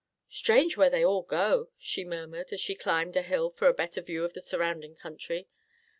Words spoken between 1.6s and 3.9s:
she murmured as she climbed a hill for a